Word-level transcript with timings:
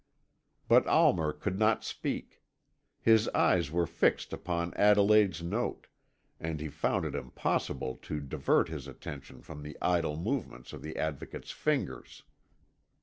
But 0.67 0.87
Almer 0.87 1.31
could 1.31 1.59
not 1.59 1.83
speak. 1.83 2.41
His 3.01 3.29
eyes 3.35 3.69
were 3.69 3.85
fixed 3.85 4.33
upon 4.33 4.73
Adelaide's 4.73 5.43
note, 5.43 5.85
and 6.39 6.59
he 6.59 6.69
found 6.69 7.05
it 7.05 7.13
impossible 7.13 7.97
to 8.01 8.19
divert 8.19 8.67
his 8.69 8.87
attention 8.87 9.43
from 9.43 9.61
the 9.61 9.77
idle 9.79 10.17
movements 10.17 10.73
of 10.73 10.81
the 10.81 10.95
Advocate's 10.97 11.51
fingers. 11.51 12.23